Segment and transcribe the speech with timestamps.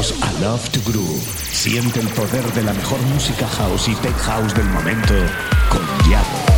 [0.00, 1.20] Bienvenidos a Love to Groove.
[1.52, 5.14] Siente el poder de la mejor música house y tech house del momento
[5.68, 6.49] con Yago.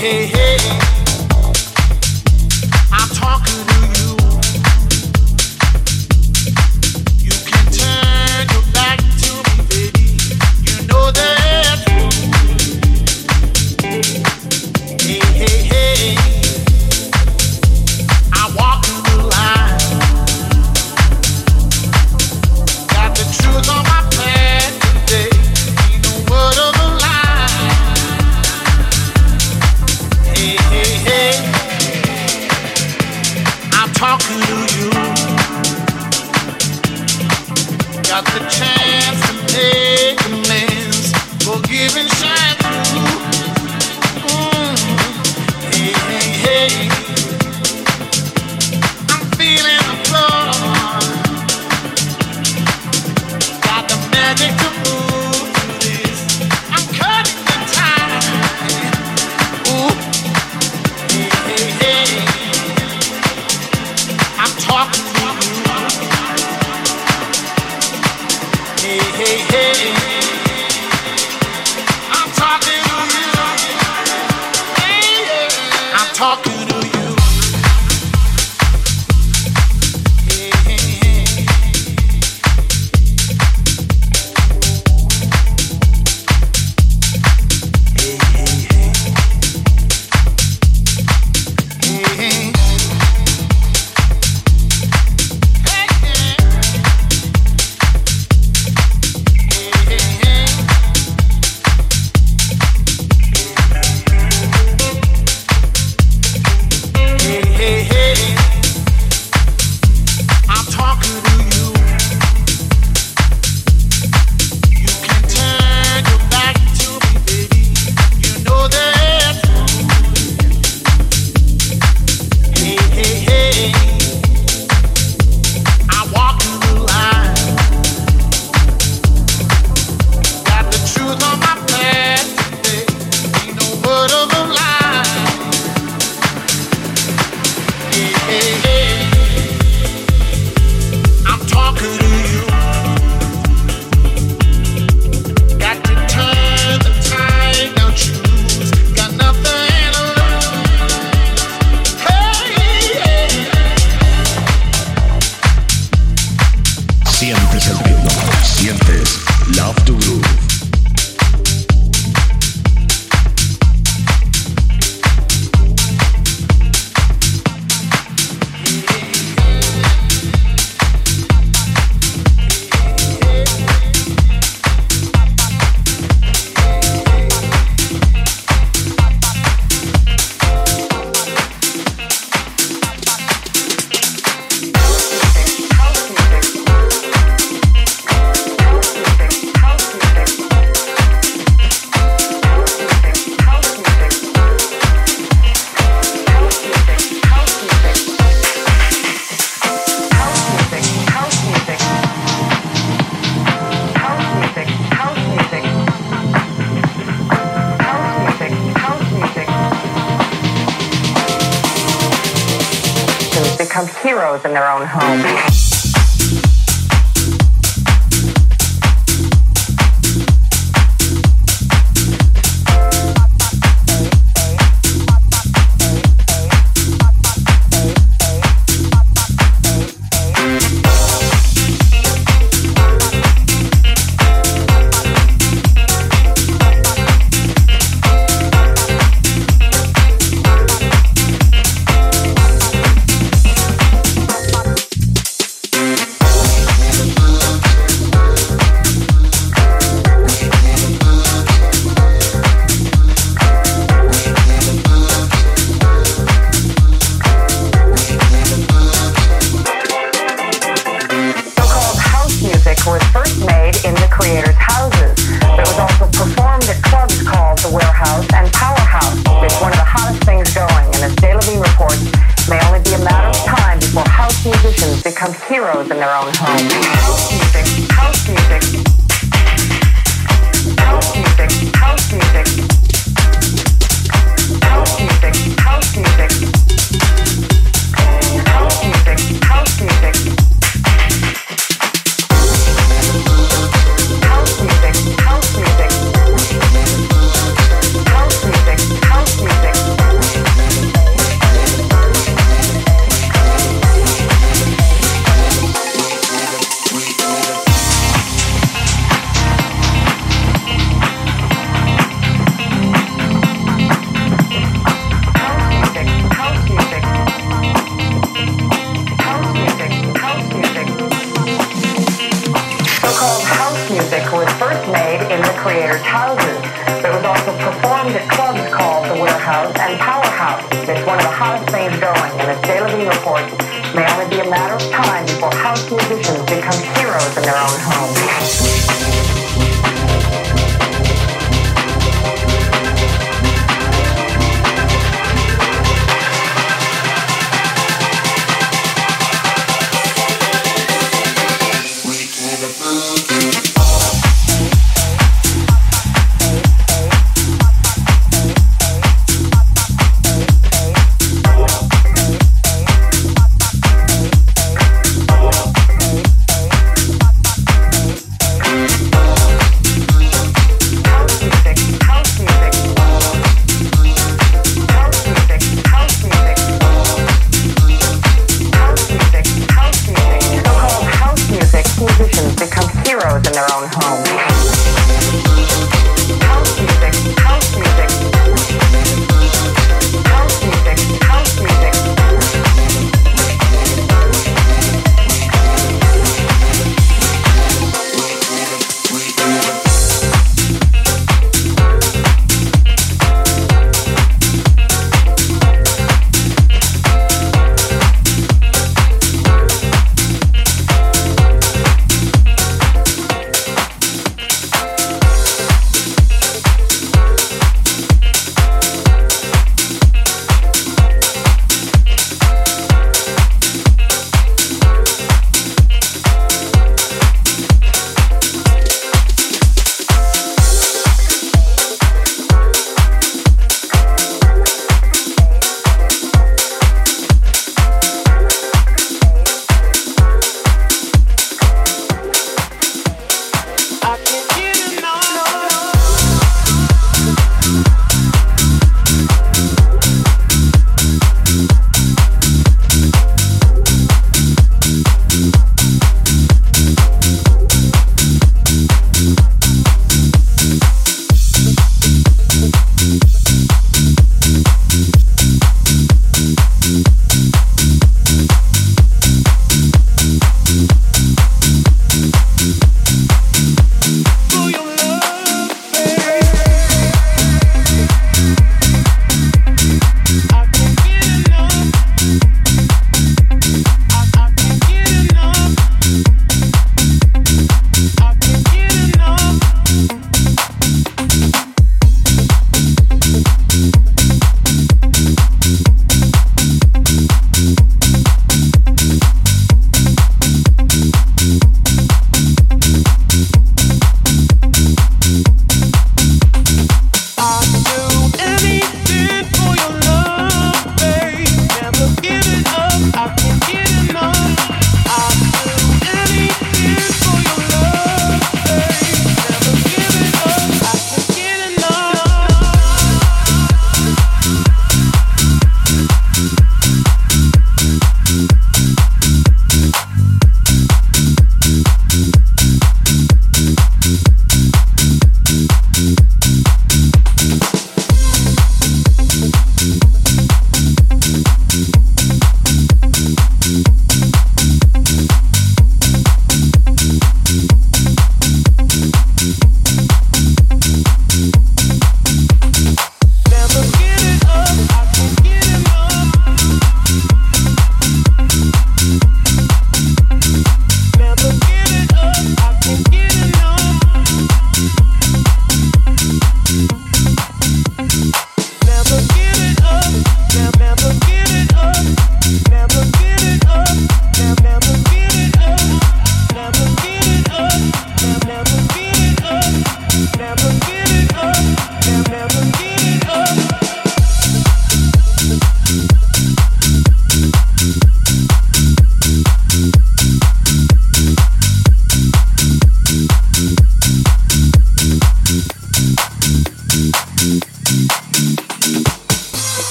[0.00, 0.89] hey, hey.